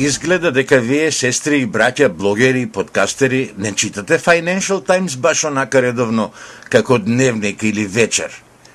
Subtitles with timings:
[0.00, 5.82] Изгледа дека вие, сестри и браќа, блогери и подкастери, не читате Financial Times баш онака
[5.82, 6.30] редовно,
[6.70, 8.30] како дневник или вечер.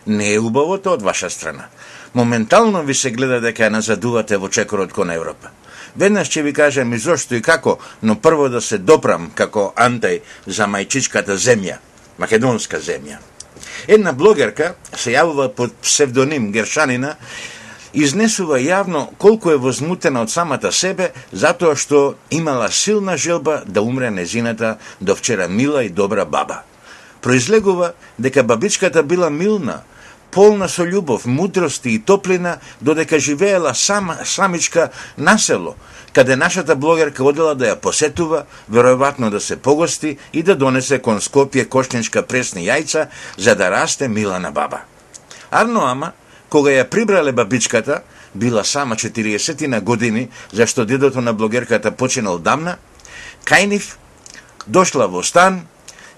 [0.08, 1.70] Не е убавото од ваша страна.
[2.14, 5.56] Моментално ви се гледа дека ја назадувате во чекорот кон Европа.
[5.96, 10.20] Веднаш ќе ви кажам и зошто и како, но прво да се допрам како антај
[10.46, 11.80] за мајчичката земја,
[12.20, 13.24] македонска земја.
[13.88, 17.16] Една блогерка се јавува под псевдоним Гершанина
[17.94, 24.12] изнесува јавно колку е возмутена од самата себе затоа што имала силна желба да умре
[24.12, 26.64] незината до вчера мила и добра баба.
[27.22, 29.82] Произлегува дека бабичката била милна,
[30.32, 35.76] полна со љубов, мудрости и топлина, додека живеела сама, самичка на село,
[36.14, 41.22] каде нашата блогерка одела да ја посетува, веројатно да се погости и да донесе кон
[41.22, 44.82] Скопје кошничка пресни јајца за да расте мила на баба.
[45.52, 46.12] Арно ама,
[46.54, 48.04] Кога ја прибрале бабичката,
[48.36, 52.76] била сама 40 на години, зашто дедото на блогерката починал дамна,
[53.46, 53.82] кај
[54.68, 55.66] дошла во стан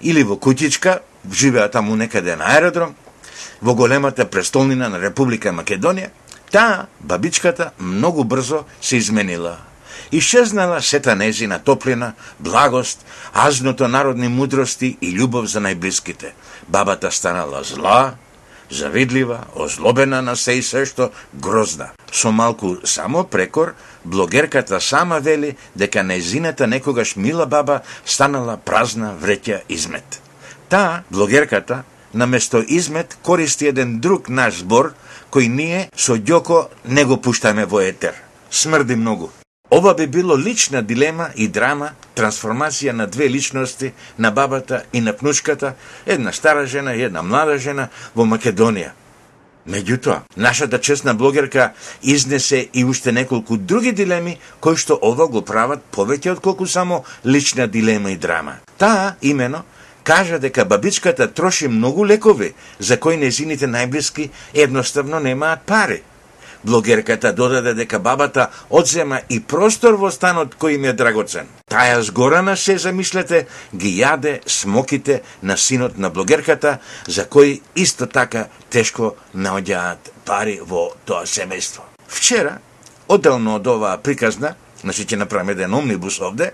[0.02, 1.00] или во куќичка,
[1.32, 2.96] живеа таму некаде на аеродром,
[3.62, 6.12] во големата престолнина на Република Македонија,
[6.52, 9.58] таа, бабичката, многу брзо се изменила.
[10.12, 16.36] Исчезнала сета незина топлина, благост, азното народни мудрости и љубов за најблиските.
[16.68, 18.18] Бабата станала зла,
[18.70, 21.92] завидлива, озлобена на се и се што грозна.
[22.12, 23.74] Со малку само прекор,
[24.06, 30.22] блогерката сама вели дека незината некогаш мила баба станала празна вреќа измет.
[30.70, 34.94] Таа, блогерката, наместо измет, користи еден друг наш збор,
[35.32, 38.16] кој ние со Ѓоко не го пуштаме во етер.
[38.52, 39.30] Смрди многу.
[39.76, 45.14] Ова би било лична дилема и драма, трансформација на две личности, на бабата и на
[45.14, 45.74] пнучката,
[46.06, 48.94] една стара жена и една млада жена во Македонија.
[49.68, 55.84] Меѓутоа, нашата честна блогерка изнесе и уште неколку други дилеми, кои што ова го прават
[55.92, 58.62] повеќе од колку само лична дилема и драма.
[58.78, 59.66] Таа, имено,
[60.04, 66.04] кажа дека бабичката троши многу лекови, за кои незините најблиски едноставно немаат пари.
[66.66, 71.46] Блогерката додаде дека бабата одзема и простор во станот кој им е драгоцен.
[71.70, 78.48] Таја згорана се, замислете, ги јаде смоките на синот на блогерката, за кој исто така
[78.70, 81.86] тешко наоѓаат пари во тоа семејство.
[82.08, 82.58] Вчера,
[83.08, 86.52] одделно од оваа приказна, значи ќе направиме еден омнибус овде,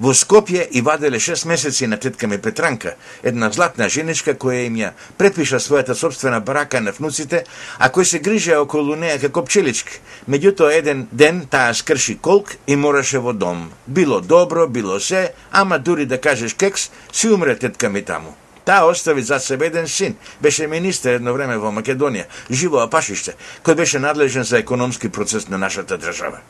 [0.00, 4.76] Во Скопје и ваделе 6 месеци на тетка ми Петранка, една златна женичка која им
[4.80, 7.44] ја препиша својата собствена барака на внуците,
[7.78, 10.00] а кој се грижа околу неја како пчелички.
[10.28, 13.70] Меѓутоа еден ден таа скрши колк и мораше во дом.
[13.86, 18.34] Било добро, било се, ама дури да кажеш кекс, си умре тетка ми таму.
[18.64, 23.74] Таа остави за себе еден син, беше министер едно време во Македонија, живо Апашиште, кој
[23.74, 26.40] беше надлежен за економски процес на нашата држава.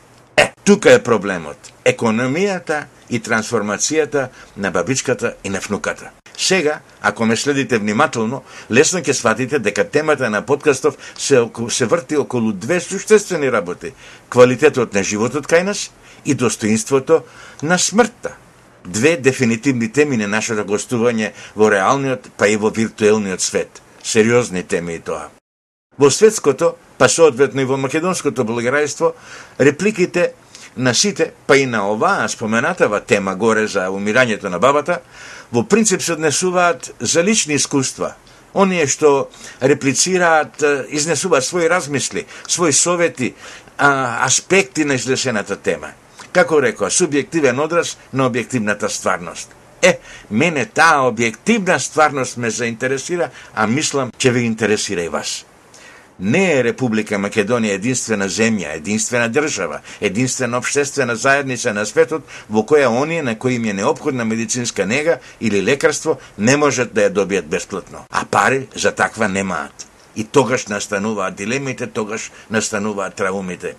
[0.64, 1.58] Тука е проблемот.
[1.84, 6.10] Економијата и трансформацијата на бабичката и на внуката.
[6.38, 12.16] Сега, ако ме следите внимателно, лесно ќе сватите дека темата на подкастов се, се врти
[12.16, 13.92] околу две суштествени работи.
[14.30, 15.90] Квалитетот на животот кај нас
[16.24, 17.22] и достоинството
[17.62, 18.36] на смртта.
[18.86, 23.82] Две дефинитивни теми на нашето гостување во реалниот, па и во виртуелниот свет.
[24.02, 25.26] Сериозни теми и тоа.
[25.98, 29.12] Во светското, па соодветно и во македонското благорајство,
[29.58, 30.32] репликите
[30.76, 35.00] на сите, па и на оваа споменатава тема горе за умирањето на бабата,
[35.52, 38.14] во принцип се однесуваат за лични искуства.
[38.54, 39.28] Оние што
[39.62, 43.34] реплицираат, изнесуваат своји размисли, своји совети,
[43.78, 45.92] а, аспекти на излесената тема.
[46.32, 49.52] Како рекоа, субјективен одраз на објективната стварност.
[49.82, 49.98] Е,
[50.30, 55.44] мене таа објективна стварност ме заинтересира, а мислам, че ви интересира и вас.
[56.22, 62.92] Не е Република Македонија единствена земја, единствена држава, единствена обштествена заедница на светот во која
[62.94, 67.50] оние на кои им е необходна медицинска нега или лекарство не можат да ја добијат
[67.50, 69.86] бесплатно, а пари за таква немаат.
[70.16, 73.74] И тогаш настануваат дилемите, тогаш настануваат траумите.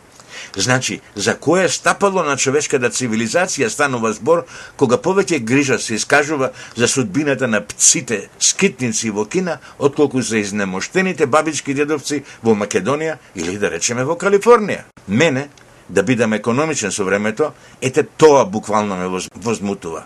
[0.56, 4.46] Значи, за кое стапало на човечката цивилизација станува збор
[4.78, 11.26] кога повеќе грижа се искажува за судбината на пците, скитници во Кина, отколку за изнемоштените
[11.26, 14.84] бабички дедовци во Македонија или да речеме во Калифорнија.
[15.08, 15.50] Мене,
[15.90, 17.52] да бидам економичен со времето,
[17.82, 20.04] ете тоа буквално ме возмутува.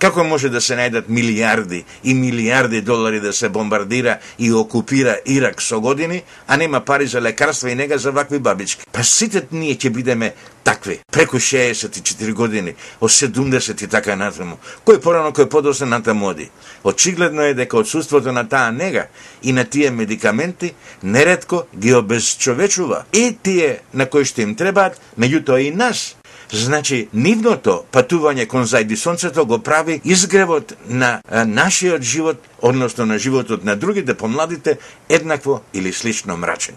[0.00, 5.60] Како може да се најдат милиарди и милиарди долари да се бомбардира и окупира Ирак
[5.62, 8.86] со години, а нема пари за лекарства и нега за вакви бабички?
[8.92, 10.32] Па сите ние ќе бидеме
[10.64, 14.56] такви, преку 64 години, од 70 и така натаму.
[14.88, 16.48] Кој порано, кој подосне натаму оди.
[16.84, 19.06] Очигледно е дека отсутството на таа нега
[19.42, 25.60] и на тие медикаменти нередко ги обезчовечува и тие на кои што им требаат, меѓутоа
[25.60, 26.16] и нас
[26.52, 33.64] Значи, нивното патување кон зајди сонцето го прави изгревот на нашиот живот, односно на животот
[33.64, 36.74] на другите помладите, еднакво или слично мрачен.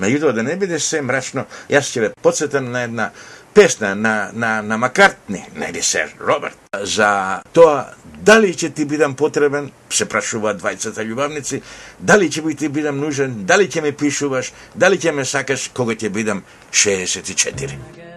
[0.00, 3.10] Меѓутоа, да не биде се мрачно, јас ќе ве подсетам на една
[3.54, 7.94] песна на, на, на Маккартни, нели сер Роберт, за тоа
[8.26, 11.62] дали ќе ти бидам потребен, се прашуваат двајцата љубавници,
[12.00, 15.94] дали ќе би ти бидам нужен, дали ќе ме пишуваш, дали ќе ме сакаш кога
[15.94, 16.42] ќе бидам
[16.72, 18.13] 64.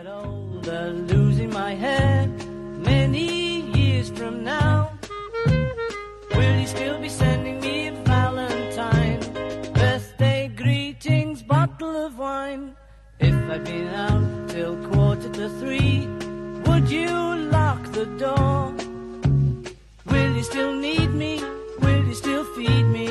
[18.28, 18.74] Door?
[20.12, 21.34] Will you still need me?
[21.84, 23.07] Will you still feed me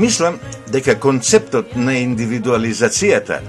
[0.00, 0.38] Мислам
[0.72, 3.42] дека концептот на индивидуализацијата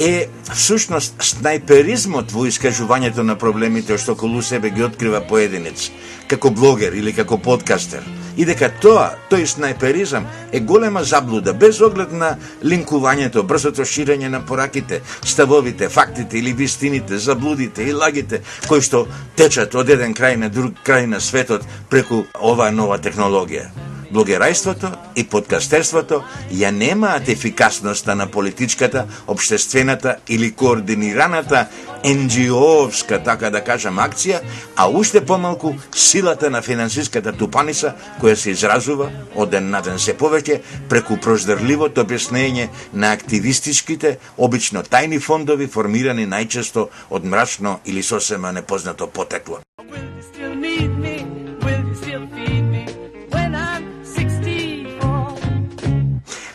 [0.00, 5.90] е всушност снајперизмот во искажувањето на проблемите што околу себе ги открива поединец,
[6.26, 8.00] како блогер или како подкастер.
[8.40, 10.24] И дека тоа, тој снајперизам
[10.56, 17.18] е голема заблуда, без оглед на линкувањето, брзото ширење на пораките, ставовите, фактите или вистините,
[17.18, 19.04] заблудите и лагите, кои што
[19.36, 25.24] течат од еден крај на друг крај на светот преку оваа нова технологија блогерајството и
[25.26, 26.22] подкастерството
[26.54, 31.66] ја немаат ефикасноста на политичката, обштествената или координираната
[32.04, 34.40] NGO-овска, така да кажам, акција,
[34.76, 40.14] а уште помалку силата на финансиската тупаница која се изразува од ден на ден се
[40.14, 48.52] повеќе преку проздрливото објаснење на активистичките, обично тајни фондови формирани најчесто од мрачно или сосема
[48.52, 49.60] непознато потекло.
[49.90, 51.13] Will you still need me?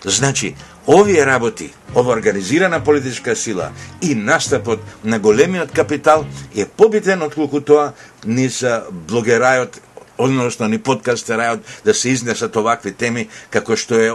[0.09, 0.55] Значи,
[0.87, 3.69] овие работи, ова организирана политичка сила
[4.01, 6.25] и настапот на големиот капитал
[6.55, 7.93] е побитен отколку тоа
[8.25, 9.77] ни за блогерајот,
[10.17, 14.09] односно ни подкастерајот да се изнесат овакви теми како што е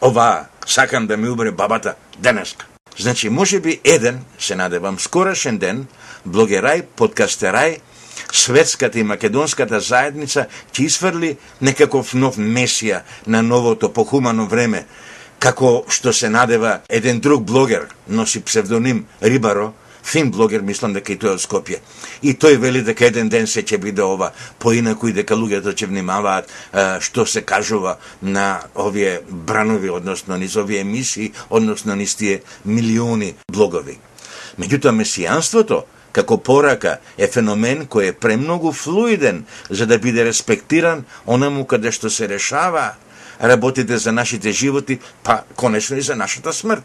[0.00, 2.66] оваа, сакам да ми убре бабата денеска.
[2.98, 5.86] Значи, може би еден, се надевам, скорашен ден,
[6.28, 7.80] блогерај, подкастерај,
[8.32, 14.86] светската и македонската заедница ќе изфрли некаков нов месија на новото похумано време,
[15.40, 19.72] како што се надева еден друг блогер, носи псевдоним Рибаро,
[20.04, 21.80] фин блогер, мислам дека и тој од Скопје.
[22.22, 25.88] И тој вели дека еден ден се ќе биде ова поинаку и дека луѓето ќе
[25.88, 32.42] внимаваат е, што се кажува на овие бранови, односно низ овие емисии, односно низ тие
[32.64, 33.98] милиони блогови.
[34.60, 41.64] Меѓутоа, месијанството, како порака е феномен кој е премногу флуиден за да биде респектиран онаму
[41.64, 42.92] каде што се решава
[43.42, 46.84] работите за нашите животи, па конечно и за нашата смрт.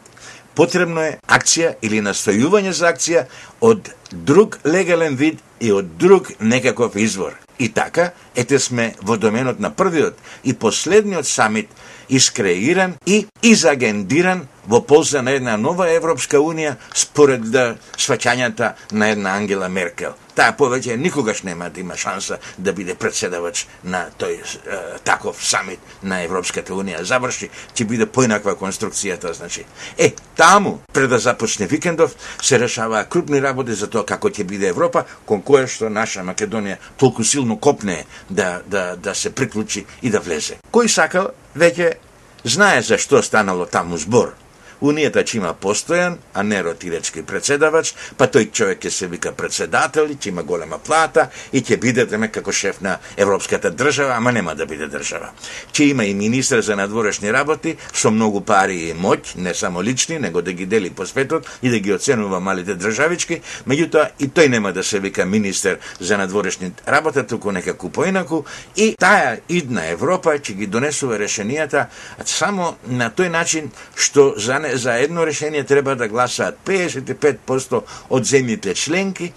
[0.56, 3.26] Потребно е акција или настојување за акција
[3.60, 7.36] од друг легален вид и од друг некаков извор.
[7.60, 11.68] И така, ете сме во доменот на првиот и последниот самит
[12.10, 19.36] искреиран и изагендиран во полза на една нова Европска Унија според да сваќањата на една
[19.38, 20.16] Ангела Меркел.
[20.36, 25.80] Таа повеќе никогаш нема да има шанса да биде председавач на тој е, таков самит
[26.04, 27.04] на Европската Унија.
[27.04, 29.66] Заврши, ќе биде поинаква конструкцијата, значи.
[29.98, 34.68] Е, таму, пред да започне викендов, се решаваа крупни работи за тоа како ќе биде
[34.68, 40.10] Европа, кон кое што наша Македонија толку силно копне да, да, да се приклучи и
[40.10, 40.60] да влезе.
[40.74, 41.96] Кој сакал, веќе
[42.44, 44.34] знае за што станало таму збор.
[44.82, 50.08] Унијата ќе има постојан, а не ротирачки председавач, па тој човек ќе се вика председател,
[50.08, 54.56] ќе има голема плата и ќе биде деме како шеф на Европската држава, ама нема
[54.56, 55.32] да биде држава.
[55.72, 60.20] Ќе има и министр за надворешни работи со многу пари и моќ, не само лични,
[60.20, 64.50] него да ги дели по светот и да ги оценува малите државички, меѓутоа и тој
[64.50, 68.44] нема да се вика министер за надворешни работи, туку некако поинаку
[68.76, 71.88] и таа идна Европа ќе ги донесува решенијата
[72.26, 78.74] само на тој начин што за, за едно решение треба да гласаат 55% од земјите
[78.76, 79.34] членки,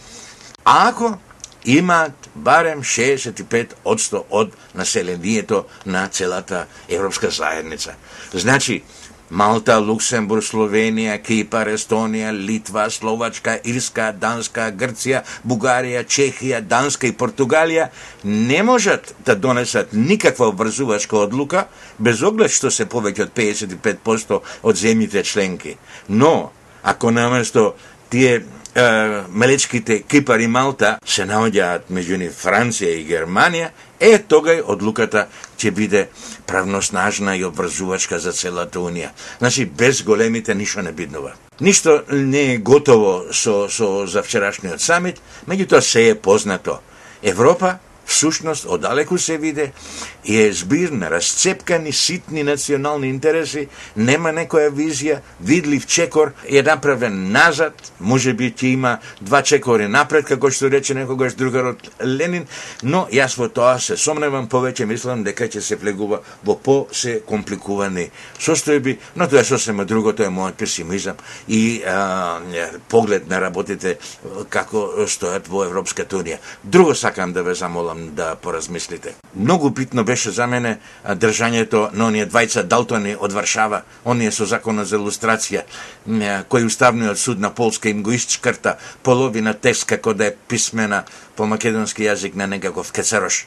[0.65, 1.19] а ако
[1.65, 7.95] имаат барем 65% од населението на целата Европска заедница.
[8.33, 8.83] Значи,
[9.31, 17.89] Малта, Луксембург, Словенија, Кипар, Естонија, Литва, Словачка, Ирска, Данска, Грција, Бугарија, Чехија, Данска и Португалија
[18.25, 21.67] не можат да донесат никаква обврзувачка одлука
[21.99, 25.77] без оглед што се повеќе од 55% од земјите членки.
[26.09, 26.51] Но,
[26.83, 27.75] ако наместо
[28.11, 28.43] тие
[29.29, 33.71] мелечките Кипар и Малта се наоѓаат меѓу ни Франција и Германија,
[34.01, 35.27] е тогај одлуката
[35.59, 36.09] ќе биде
[36.47, 39.11] правноснажна и обврзувачка за целата Унија.
[39.39, 41.33] Значи, без големите ништо не биднува.
[41.61, 46.79] Ништо не е готово со, со за вчерашниот самит, меѓутоа се е познато.
[47.23, 49.73] Европа всушност одалеку се виде
[50.25, 57.33] и е збир на расцепкани ситни национални интереси, нема некоја визија, видлив чекор е направен
[57.33, 62.47] назад, може би ќе има два чекори напред, како што рече некогаш другарот Ленин,
[62.83, 67.21] но јас во тоа се сомневам повеќе, мислам дека ќе се влегува во по се
[67.27, 68.09] компликувани
[68.41, 72.41] состојби, но тоа е сосема друго, тоа е мојот песимизам и а,
[72.89, 73.99] поглед на работите
[74.49, 76.41] како стојат во Европската Унија.
[76.65, 79.15] Друго сакам да ве замолам да поразмислите.
[79.37, 84.87] Многу битно беше за мене држањето на оние двајца Далтони од Варшава, оние со законот
[84.87, 85.65] за илустрација,
[86.49, 91.05] кој уставниот суд на Полска им го исчкрта половина текст како да е писмена
[91.37, 93.47] по македонски јазик на некаков кецарош.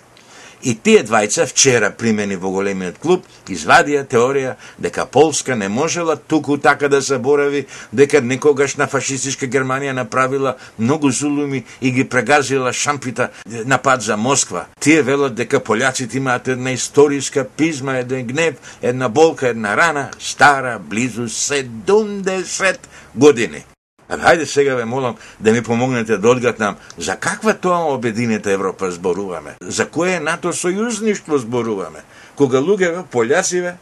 [0.64, 6.58] И тие двајца вчера примени во големиот клуб извадија теорија дека Полска не можела туку
[6.58, 13.30] така да заборави дека некогаш на фашистичка Германија направила многу зулуми и ги прегазила шампита
[13.66, 14.66] напад за Москва.
[14.80, 20.80] Тие велат дека пољаците имаат една историска пизма, еден гнев, една болка, една рана, стара
[20.80, 22.78] близу 70
[23.16, 23.64] години.
[24.12, 28.92] Абе, хајде сега ве молам да ми помогнете да одгатнам за каква тоа обединета Европа
[28.92, 29.56] зборуваме?
[29.62, 32.04] За кое НАТО сојузништво зборуваме?
[32.36, 33.78] Кога луѓе, полјасиве,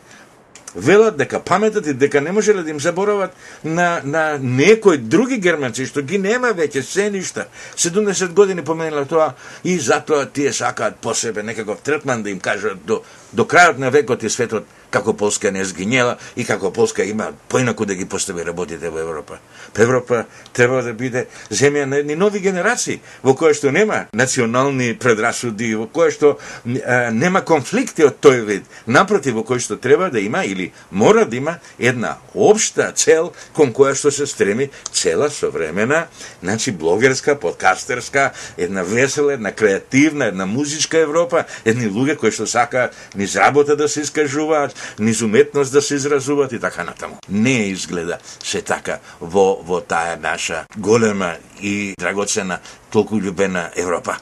[0.76, 3.34] велат дека паметат и дека не можеле да им заборават
[3.64, 7.48] на, на некои други германци, што ги нема веќе се ништа.
[7.76, 9.34] 70 години поменила тоа
[9.64, 13.02] и затоа тие сакаат по себе некаков третман да им кажат до,
[13.34, 17.86] до крајот на векот и светот како Полска не згинела и како Полска има поинаку
[17.86, 19.38] да ги постави работите во Европа.
[19.74, 24.94] Па Европа треба да биде земја на едни нови генерации, во која што нема национални
[24.98, 28.66] предрасуди, во која што а, нема конфликти од тој вид.
[28.88, 33.74] Напротив, во кој што треба да има или мора да има една обшта цел кон
[33.74, 36.08] која што се стреми цела современа,
[36.42, 42.96] значи блогерска, подкастерска, една весела, една креативна, една музичка Европа, едни луѓе кои што сакаат
[43.16, 47.18] низ работа да се искажуваат, низ уметност да се изразуваат и така натаму.
[47.30, 52.60] Не изгледа се така во, во таа наша голема и драгоцена,
[52.92, 54.18] толку љубена Европа.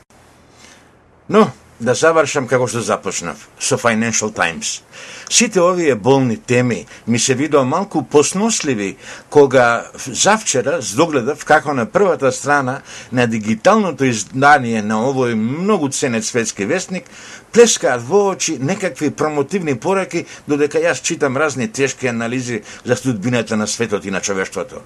[1.30, 4.82] Но, да завршам како што започнав, со Financial Times.
[5.30, 8.96] Сите овие болни теми ми се видоа малку посносливи
[9.30, 12.82] кога завчера здогледав како на првата страна
[13.12, 17.06] на дигиталното издание на овој многу ценет светски вестник
[17.52, 23.68] плескаат во очи некакви промотивни пораки, додека јас читам разни тешки анализи за судбината на
[23.68, 24.82] светот и на човештвото.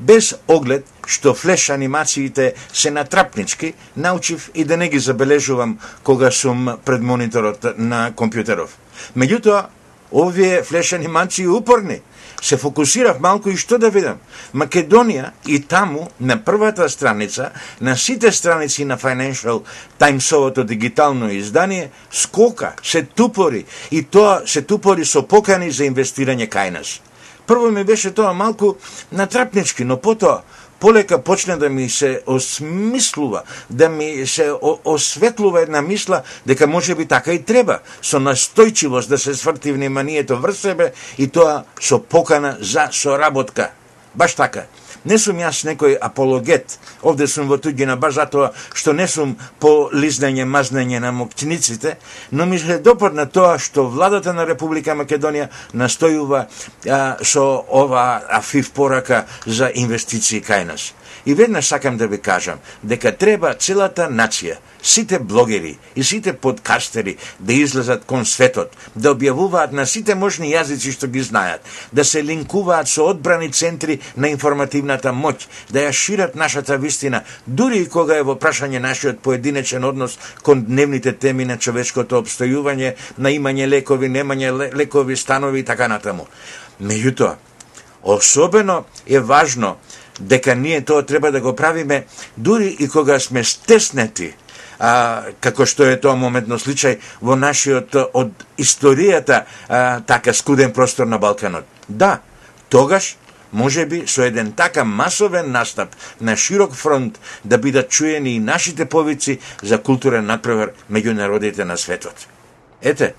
[0.00, 6.68] Без оглед што флеш анимациите се натрапнички, научив и да не ги забележувам кога сум
[6.84, 8.76] пред мониторот на компјутеров.
[9.16, 9.66] Меѓутоа,
[10.12, 12.00] овие флеш анимации упорни
[12.42, 14.20] се фокусирав малку и што да видам.
[14.54, 19.62] Македонија и таму, на првата страница, на сите страници на Financial
[19.98, 26.70] Timesовото дигитално издание, скока, се тупори, и тоа се тупори со покани за инвестирање кај
[26.70, 27.00] нас.
[27.46, 28.76] Прво ми беше тоа малку
[29.12, 30.42] натрапнички, но потоа
[30.80, 34.52] полека почне да ми се осмислува, да ми се
[34.84, 40.38] осветлува една мисла дека може би така и треба, со настојчивост да се сврти вниманието
[40.40, 43.70] врз себе и тоа со покана за соработка.
[44.14, 44.64] Баш така.
[45.06, 49.88] Не сум јас некој апологет, овде сум во туѓина баш затоа што не сум по
[49.94, 51.96] лизнање, мазнање на мокчниците,
[52.32, 56.46] но ми се допадна тоа што владата на Република Македонија настојува
[56.90, 60.92] а, со ова афив порака за инвестиции кај нас.
[61.24, 67.16] И веднаш сакам да ви кажам дека треба целата нација, сите блогери и сите подкастери
[67.40, 72.22] да излезат кон светот, да објавуваат на сите можни јазици што ги знаат, да се
[72.24, 78.16] линкуваат со одбрани центри на информативната моќ, да ја шират нашата вистина, дури и кога
[78.16, 84.08] е во прашање нашиот поединечен однос кон дневните теми на човечкото обстојување, на имање лекови,
[84.08, 86.26] немање лекови, станови и така натаму.
[86.80, 87.34] Меѓутоа,
[88.02, 89.76] особено е важно
[90.20, 92.06] дека ние тоа треба да го правиме
[92.36, 94.34] дури и кога сме стеснети,
[94.78, 101.06] а, како што е тоа моментно случај во нашиот од историјата а, така скуден простор
[101.06, 101.64] на Балканот.
[101.88, 102.20] Да,
[102.68, 103.16] тогаш
[103.52, 108.84] може би со еден така масовен настап на широк фронт да бидат чуени и нашите
[108.84, 112.26] повици за културен надпревар меѓу народите на светот.
[112.82, 113.14] Ете,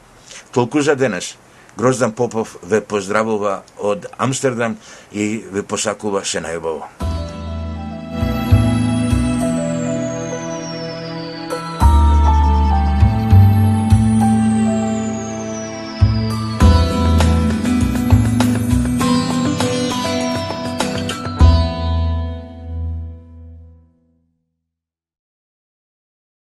[0.51, 1.37] толку за денес.
[1.77, 4.79] Гроздан Попов ве поздравува од Амстердам
[5.13, 7.06] и ве посакува се најубаво.